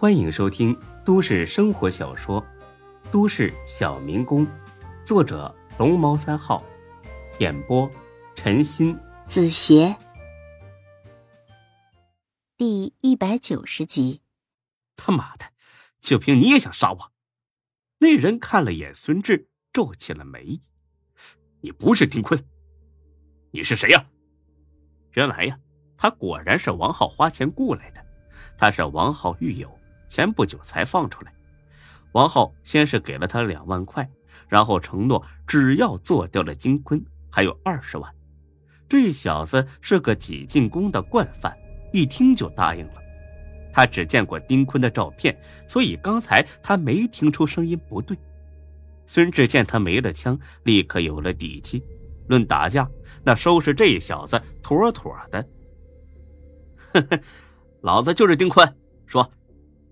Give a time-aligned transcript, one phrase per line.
[0.00, 0.74] 欢迎收听
[1.04, 2.42] 都市生活小说
[3.10, 4.46] 《都市小民工》，
[5.04, 6.64] 作者龙猫三号，
[7.38, 7.86] 演播
[8.34, 9.94] 陈鑫、子邪，
[12.56, 14.22] 第一百九十集。
[14.96, 15.44] 他妈的，
[16.00, 17.12] 就凭你也想杀我？
[17.98, 20.62] 那人看了眼孙志，皱起了眉
[21.60, 22.42] ：“你不是丁坤，
[23.50, 24.06] 你是谁呀？”
[25.12, 25.58] 原来呀，
[25.98, 28.02] 他果然是王浩花钱雇来的。
[28.56, 29.70] 他是王浩狱友，
[30.10, 31.32] 前不久才放出来。
[32.12, 34.06] 王浩先是给了他两万块，
[34.48, 38.12] 然后承诺只要做掉了金坤，还有二十万。
[38.88, 41.56] 这小子是个挤进宫的惯犯，
[41.92, 42.94] 一听就答应了。
[43.72, 48.18] 他只见过丁坤的照片，所以刚才他没听出声音不对。
[49.06, 51.80] 孙志见他没了枪，立刻有了底气。
[52.26, 52.88] 论打架，
[53.22, 55.48] 那收拾这小子妥妥的。
[56.92, 57.20] 呵呵。
[57.82, 59.32] 老子就是丁坤，说，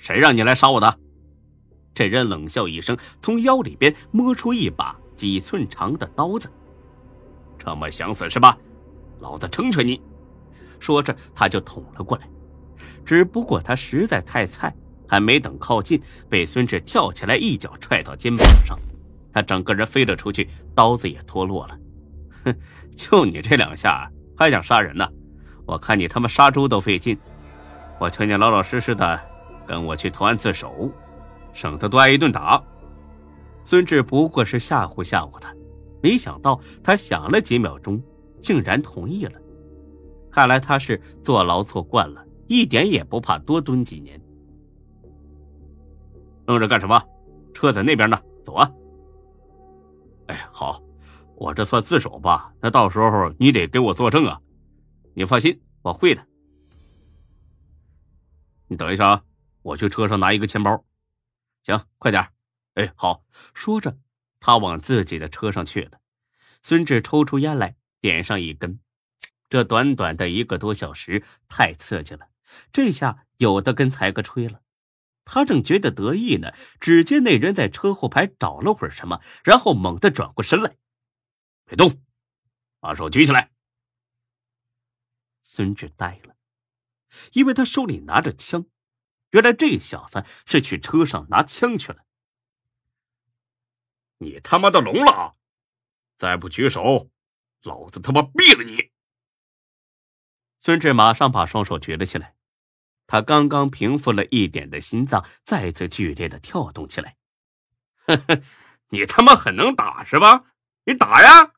[0.00, 0.98] 谁让你来杀我的？
[1.92, 6.50] 这人冷笑一声，从腰里边摸出一把几寸长的刀子。
[7.58, 8.56] 这么想死是吧？
[9.20, 10.00] 老子成全你！
[10.78, 12.26] 说着，他就捅了过来。
[13.04, 14.74] 只不过他实在太菜，
[15.06, 18.78] 还没等靠近，被孙志跳起来一脚踹到肩膀上，
[19.30, 21.78] 他整个人飞了出去，刀子也脱落了。
[22.44, 22.54] 哼，
[22.96, 25.06] 就你这两下，还想杀人呢？
[25.66, 27.18] 我看你他妈杀猪都费劲。
[27.98, 29.20] 我劝你老老实实的
[29.70, 30.90] 跟我去投案自首，
[31.52, 32.60] 省得多挨一顿打。
[33.64, 35.54] 孙志不过是吓唬吓唬他，
[36.02, 38.02] 没想到他想了几秒钟，
[38.40, 39.40] 竟然同意了。
[40.28, 44.20] 看来他是坐牢坐惯了，一点也不怕多蹲几年。
[46.46, 47.00] 愣着干什么？
[47.54, 48.68] 车在那边呢，走啊！
[50.26, 50.82] 哎，好，
[51.36, 52.52] 我这算自首吧？
[52.60, 54.40] 那到时候你得给我作证啊！
[55.14, 56.26] 你放心，我会的。
[58.66, 59.22] 你等一下啊，
[59.62, 60.84] 我去车上拿一个钱包。
[61.62, 62.28] 行，快点。
[62.74, 63.24] 哎，好。
[63.54, 63.98] 说着，
[64.38, 66.00] 他往自己的车上去了。
[66.62, 68.80] 孙志抽出烟来，点上一根。
[69.48, 72.28] 这短短的一个多小时，太刺激了。
[72.72, 74.62] 这下有的跟才哥吹了。
[75.24, 80.76] 他正觉得得意呢，只见那人在车后排找了会儿什么，然后猛地转过身来，
[81.64, 82.02] 别动，
[82.80, 83.50] 把手举起来。
[85.42, 86.36] 孙志呆了。
[87.32, 88.66] 因为他手里拿着枪，
[89.30, 92.04] 原来这小子是去车上拿枪去了。
[94.18, 95.32] 你他妈的聋了！
[96.18, 97.10] 再不举手，
[97.62, 98.90] 老子他妈毙了你！
[100.58, 102.36] 孙志马上把双手举了起来，
[103.06, 107.16] 他刚刚平复了一点的心脏再次剧烈的跳动起来。
[108.04, 108.42] 呵呵，
[108.90, 110.52] 你他妈很能打是吧？
[110.84, 111.54] 你打呀！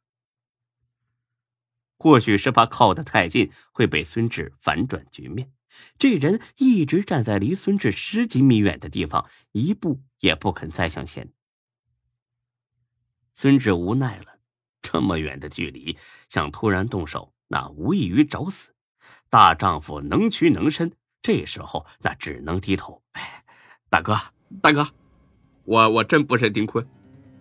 [1.98, 5.52] 或许是怕靠得太近会被孙志反转局面，
[5.98, 11.32] 这人一直站在离孙志十几米远的地方，一步也不肯再向前。
[13.34, 14.38] 孙志无奈了，
[14.82, 15.96] 这么远的距离，
[16.28, 18.74] 想突然动手，那无异于找死。
[19.30, 23.02] 大丈夫能屈能伸，这时候那只能低头。
[23.12, 23.44] 哎，
[23.88, 24.18] 大哥，
[24.60, 24.86] 大哥，
[25.64, 26.86] 我我真不是丁坤，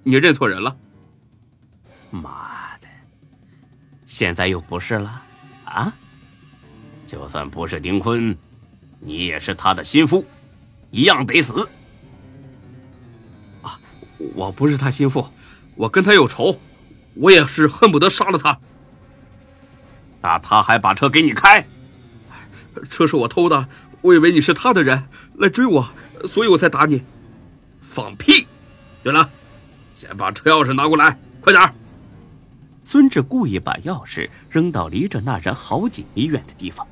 [0.03, 0.77] 你认错人了。
[2.09, 2.87] 妈的！
[4.05, 5.21] 现在又不是了，
[5.65, 5.93] 啊！
[7.11, 8.37] 就算不是丁坤，
[9.01, 10.23] 你也是他的心腹，
[10.91, 11.67] 一样得死。
[13.61, 13.77] 啊！
[14.33, 15.27] 我不是他心腹，
[15.75, 16.57] 我跟他有仇，
[17.15, 18.57] 我也是恨不得杀了他。
[20.21, 21.67] 那他还把车给你开？
[22.89, 23.67] 车是我偷的，
[23.99, 25.03] 我以为你是他的人
[25.35, 25.85] 来追我，
[26.25, 27.03] 所以我才打你。
[27.81, 28.47] 放屁！
[29.03, 29.29] 对了，
[29.93, 31.73] 先把车钥匙拿过来，快点
[32.85, 36.87] 孙志故意把钥匙扔到离着那人好几米远的地方，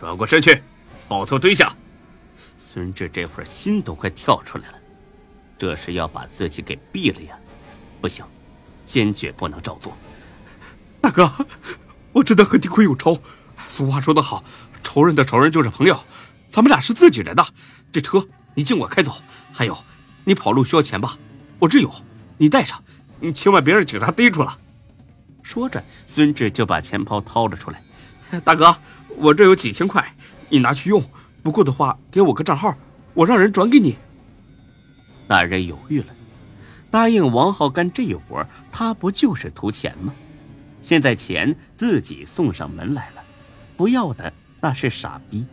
[0.00, 0.62] 转过身去，
[1.08, 1.74] 抱头蹲下。
[2.58, 4.74] 孙志这会儿心都快跳出来了，
[5.56, 7.36] 这是要把自己给毙了呀！
[8.00, 8.24] 不行，
[8.84, 9.96] 坚决不能照做。
[11.00, 11.32] 大哥，
[12.12, 13.20] 我真的和丁坤有仇。
[13.68, 14.42] 俗话说得好，
[14.82, 15.98] 仇人的仇人就是朋友。
[16.50, 17.46] 咱们俩是自己人呐。
[17.92, 19.12] 这车你尽管开走，
[19.52, 19.76] 还有，
[20.24, 21.16] 你跑路需要钱吧？
[21.58, 21.92] 我这有，
[22.36, 22.82] 你带上。
[23.20, 24.58] 你千万别让警察逮住了。
[25.42, 27.80] 说着，孙志就把钱包掏了出来。
[28.44, 28.76] 大哥，
[29.16, 30.14] 我这有几千块，
[30.48, 31.02] 你拿去用。
[31.42, 32.74] 不够的话，给我个账号，
[33.12, 33.96] 我让人转给你。
[35.26, 36.06] 那人犹豫了，
[36.90, 40.12] 答应王浩干这一活，他不就是图钱吗？
[40.80, 43.22] 现在钱自己送上门来了，
[43.76, 45.46] 不要的那是傻逼。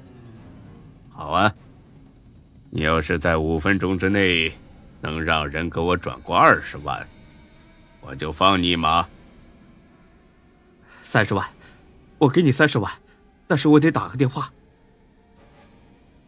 [1.09, 1.53] 好啊，
[2.69, 4.53] 你要是在五分钟之内
[5.01, 7.05] 能让人给我转过二十万。
[7.99, 9.05] 我就放你一马。
[11.03, 11.45] 三十万，
[12.17, 12.91] 我给你三十万，
[13.51, 14.53] 但是我得打个电话。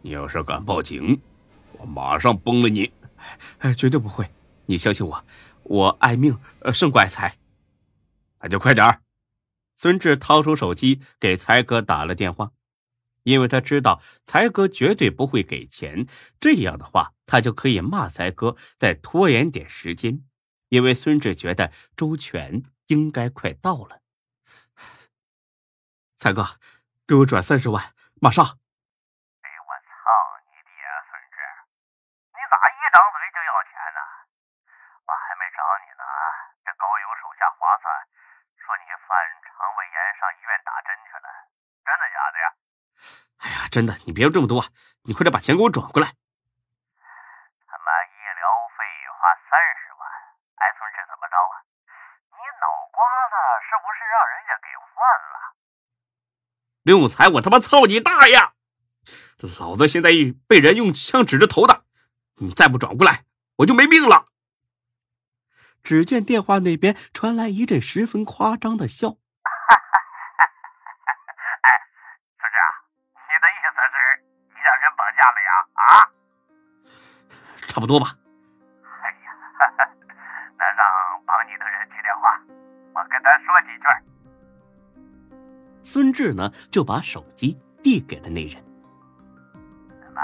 [0.02, 1.18] 你要是敢报警，
[1.78, 2.92] 我马上崩了你！
[3.60, 4.28] 哎，绝对不会，
[4.66, 5.24] 你相信我，
[5.62, 6.38] 我爱命
[6.74, 7.38] 胜过爱财。
[8.40, 9.00] 那就快点儿！
[9.74, 12.52] 孙志掏出手机给才哥打了电话，
[13.22, 16.06] 因为他知道才哥绝对不会给钱，
[16.38, 20.22] 这样的话他就可以骂才哥再拖延点时间。
[20.68, 24.02] 因为孙志觉得周全应该快到了。
[26.20, 26.44] 才哥，
[27.04, 27.76] 给我转三十万，
[28.16, 28.40] 马上！
[28.40, 29.92] 哎，我操
[30.48, 30.72] 你爹，
[31.04, 31.36] 孙志，
[32.32, 34.00] 你咋一张嘴就要钱呢？
[35.04, 36.04] 我还没找你呢，
[36.64, 37.92] 这高勇手下划算，
[38.56, 39.12] 说你犯
[39.44, 41.28] 肠胃炎上医院打针去了，
[41.84, 42.46] 真的假的呀？
[43.44, 44.64] 哎呀，真的，你别说这么多，
[45.04, 46.08] 你快点把钱给我转过来。
[47.68, 48.44] 他妈医疗
[48.80, 48.80] 费
[49.12, 50.08] 花三十万，
[50.56, 51.68] 哎，孙志怎么着啊？
[52.32, 53.36] 你脑瓜子
[53.68, 55.04] 是不是让人家给换
[55.36, 55.36] 了？
[56.84, 58.38] 刘永才，我他妈操你大爷！
[59.58, 60.10] 老子现在
[60.46, 61.84] 被人用枪指着头的，
[62.36, 63.24] 你再不转过来，
[63.56, 64.26] 我就没命了。
[65.82, 69.08] 只见电话那边传来一阵十分夸张的笑。
[69.08, 69.14] 哎，
[72.36, 72.56] 孙志，
[73.14, 73.96] 你的意思是
[74.48, 75.50] 你让人绑架了呀？
[75.74, 76.12] 啊？
[77.66, 78.23] 差不多吧。
[85.84, 88.54] 孙志呢，就把手机递给了那人。
[90.00, 90.20] 怎么，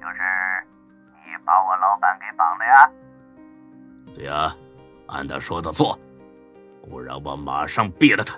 [0.00, 0.66] 就是
[1.24, 2.90] 你把我老板给绑了呀？
[4.14, 4.54] 对呀，
[5.06, 5.98] 按他说的做，
[6.88, 8.36] 不然我马上毙了他。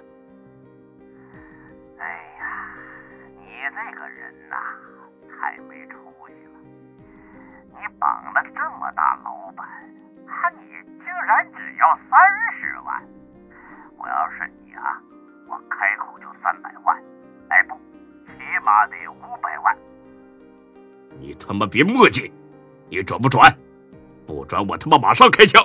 [1.99, 2.05] 哎
[2.39, 2.75] 呀，
[3.39, 4.57] 你这个人呐，
[5.29, 5.97] 太没出
[6.27, 6.59] 息了！
[7.71, 9.67] 你绑了这么大老板，
[10.27, 12.21] 啊，你竟然只要三
[21.47, 22.33] 他妈别墨迹，
[22.89, 23.55] 你转不转？
[24.27, 25.63] 不转我他妈马上开枪！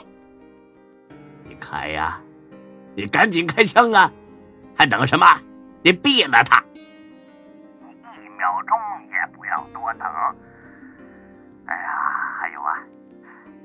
[1.45, 2.21] 你开呀，
[2.95, 4.11] 你赶紧开枪啊！
[4.75, 5.25] 还等什么？
[5.81, 6.61] 你毙了他！
[6.73, 6.81] 你
[7.91, 8.77] 一秒钟
[9.09, 10.05] 也不要多等。
[11.67, 12.77] 哎呀，还有啊，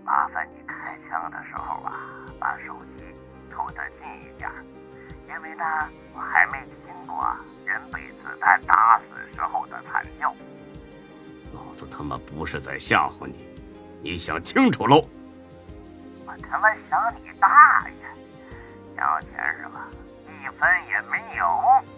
[0.04, 1.98] 麻烦你开枪的时候啊，
[2.38, 3.04] 把手机
[3.50, 4.48] 凑得近一点，
[5.28, 5.64] 因为呢，
[11.74, 13.34] 老子他妈不是在吓唬你，
[14.00, 15.08] 你想清楚喽！
[16.24, 18.96] 我他妈想你大爷！
[18.96, 19.30] 要钱
[19.60, 19.90] 是吧？
[20.28, 21.44] 一分也没有！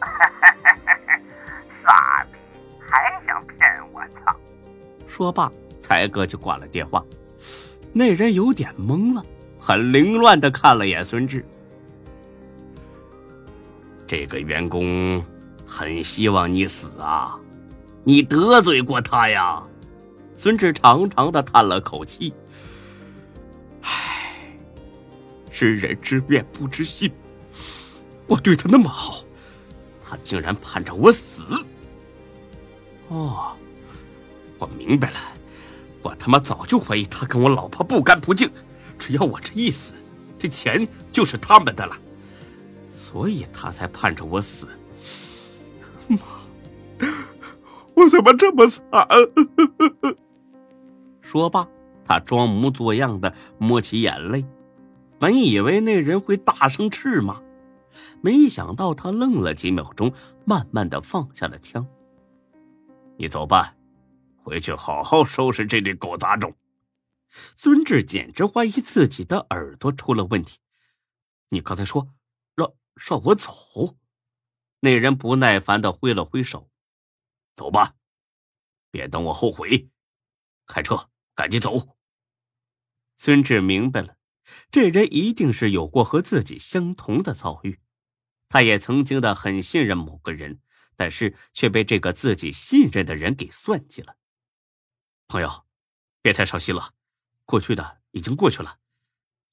[1.84, 2.38] 傻逼，
[2.80, 3.58] 还想骗
[3.92, 4.00] 我？
[4.24, 4.34] 操！
[5.06, 5.52] 说罢，
[5.82, 7.04] 才哥就挂了电话。
[7.92, 9.22] 那人有点懵了，
[9.60, 11.44] 很凌乱的看了眼孙志。
[14.06, 15.22] 这个员工
[15.66, 17.38] 很希望你死啊！
[18.04, 19.62] 你得罪过他呀？
[20.36, 22.32] 孙志长长的叹了口气
[23.82, 24.46] ：“唉，
[25.50, 27.10] 知人知面不知心，
[28.26, 29.24] 我对他那么好，
[30.00, 31.42] 他竟然盼着我死。
[33.08, 33.56] 哦，
[34.58, 35.16] 我明白了，
[36.02, 38.50] 我他妈早就怀疑他跟我老婆不干不净，
[38.98, 39.94] 只要我这一死，
[40.38, 41.96] 这钱就是他们的了，
[42.90, 44.68] 所以他才盼着我死。
[46.08, 46.18] 妈！”
[47.94, 48.82] 我怎么这么惨？
[51.26, 51.68] 说罢，
[52.04, 54.46] 他装模作样的抹起眼泪。
[55.18, 57.42] 本以为那人会大声斥骂，
[58.22, 60.12] 没想到他愣了几秒钟，
[60.44, 61.84] 慢慢的放下了枪。
[63.16, 63.74] 你走吧，
[64.36, 66.54] 回去好好收拾这堆狗杂种。
[67.56, 70.58] 孙志简直怀疑自己的耳朵出了问题。
[71.48, 72.08] 你刚才说
[72.54, 73.96] 让让我走？
[74.78, 76.70] 那人不耐烦的挥了挥手。
[77.56, 77.94] 走吧，
[78.92, 79.88] 别等我后悔。
[80.66, 81.96] 开车，赶紧走。
[83.16, 84.16] 孙志明白了，
[84.70, 87.78] 这人一定是有过和自己相同的遭遇。
[88.48, 90.60] 他也曾经的很信任某个人，
[90.96, 94.16] 但是却被这个自己信任的人给算计了。
[95.28, 95.66] 朋友，
[96.22, 96.94] 别太伤心了，
[97.44, 98.78] 过去的已经过去了，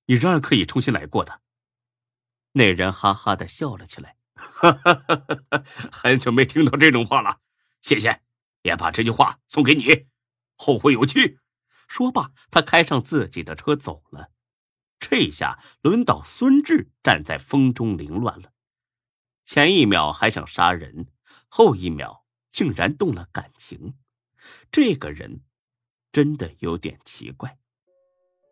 [0.06, 1.42] 你仍然可以重新来过的。
[2.52, 5.16] 那人哈哈的笑了起来，哈哈哈
[5.50, 7.42] 哈很久没听到这种话了。
[7.82, 8.22] 谢谢，
[8.62, 10.06] 也把这句话送给你，
[10.56, 11.40] 后会有期。
[11.88, 14.30] 说罢，他开上自己的车走了。
[15.00, 18.52] 这下轮到孙志站在风中凌乱了。
[19.44, 21.08] 前一秒还想杀人，
[21.48, 23.96] 后一秒竟然动了感情。
[24.72, 25.42] 这个人
[26.12, 27.58] 真的有点奇怪，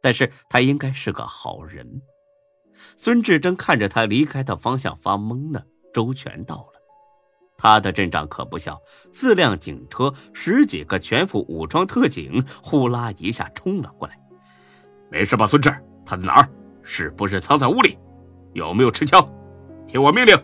[0.01, 2.01] 但是他应该是个好人。
[2.97, 5.65] 孙志正看着他离开的方向发懵呢。
[5.93, 6.80] 周全到了。
[7.61, 8.81] 他的阵仗可不小，
[9.13, 14.19] 四辆警车，十几个全副武装特警，呼啦一下冲了过来。
[15.11, 15.71] 没事吧，孙志？
[16.03, 16.49] 他在哪儿？
[16.81, 17.99] 是不是藏在屋里？
[18.53, 19.23] 有没有持枪？
[19.85, 20.35] 听我命令，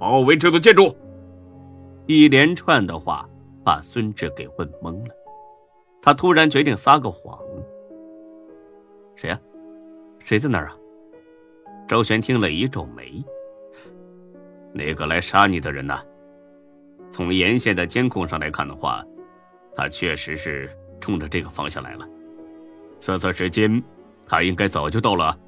[0.00, 0.92] 包围这座建筑！
[2.06, 3.24] 一连串的话
[3.64, 5.14] 把孙志给问懵了。
[6.02, 7.38] 他突然决定撒个谎。
[9.14, 9.40] 谁呀？
[10.18, 10.76] 谁在那儿啊？
[11.86, 13.24] 周旋听了一皱眉。
[14.72, 15.96] 那个来杀你的人呢？
[17.14, 19.00] 从沿线的监控上来看的话，
[19.76, 20.68] 他确实是
[21.00, 22.04] 冲着这个方向来了。
[22.98, 23.80] 算算时间，
[24.26, 25.38] 他应该早就到了。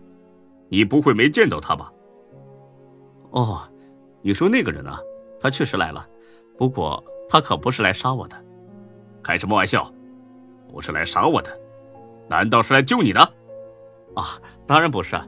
[0.68, 1.92] 你不会没见到他吧？
[3.30, 3.68] 哦，
[4.23, 5.00] 你说那个人啊，
[5.40, 6.08] 他确实来了，
[6.56, 8.40] 不过他可不是来杀我的。
[9.20, 9.92] 开什么玩笑？
[10.70, 11.50] 不是来杀我的，
[12.28, 13.20] 难道是来救你的？
[14.14, 15.20] 啊，当然不是。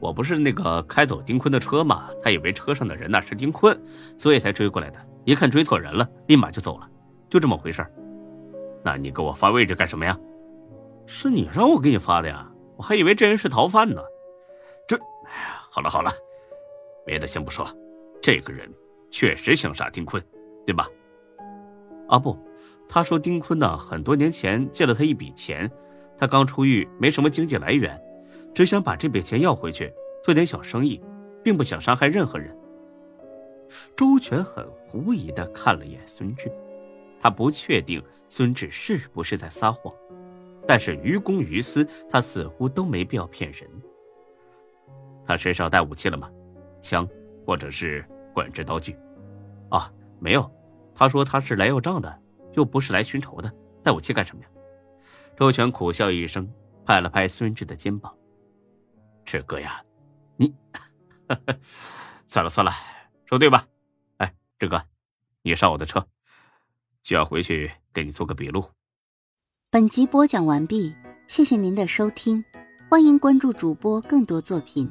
[0.00, 2.08] 我不是那个开走丁坤的车吗？
[2.22, 3.78] 他以为车上的人那是丁坤，
[4.16, 4.98] 所以才追过来的。
[5.24, 6.88] 一看追错人了，立马就走了，
[7.28, 7.84] 就这么回事
[8.84, 10.18] 那你给我发位置干什么呀？
[11.06, 12.50] 是你让我给你发的呀？
[12.76, 14.02] 我还以为这人是逃犯呢。
[14.86, 16.10] 这，哎呀，好了好了，
[17.06, 17.66] 别的先不说，
[18.20, 18.70] 这个人
[19.10, 20.22] 确实想杀丁坤，
[20.66, 20.86] 对吧？
[22.08, 22.38] 啊不，
[22.88, 25.70] 他说丁坤呢，很多年前借了他一笔钱，
[26.18, 27.98] 他刚出狱，没什么经济来源。
[28.54, 31.02] 只想把这笔钱要回去，做点小生意，
[31.42, 32.56] 并不想伤害任何人。
[33.96, 34.64] 周全很
[34.94, 36.48] 狐疑的看了眼孙志，
[37.20, 39.92] 他不确定孙志是不是在撒谎，
[40.68, 43.68] 但是于公于私，他似乎都没必要骗人。
[45.26, 46.30] 他身上带武器了吗？
[46.80, 47.08] 枪
[47.44, 48.96] 或者是管制刀具？
[49.68, 50.48] 啊，没有。
[50.94, 52.22] 他说他是来要账的，
[52.52, 54.48] 又不是来寻仇的，带武器干什么呀？
[55.36, 56.48] 周全苦笑一声，
[56.86, 58.16] 拍了拍孙志的肩膀。
[59.24, 59.82] 志哥呀，
[60.36, 60.54] 你
[62.28, 62.70] 算了算了，
[63.26, 63.66] 说对吧？
[64.58, 64.84] 志哥，
[65.42, 66.06] 你上我的车，
[67.02, 68.64] 需要回去给你做个笔录。
[69.70, 70.94] 本集播讲完毕，
[71.26, 72.44] 谢谢您的收听，
[72.88, 74.90] 欢迎关注主播更多作品。